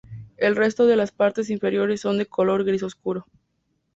El 0.37 0.55
resto 0.55 0.87
de 0.87 0.95
las 0.95 1.11
partes 1.11 1.51
inferiores 1.51 2.01
son 2.01 2.17
de 2.17 2.25
color 2.25 2.63
gris 2.63 2.81
obscuro. 2.81 3.27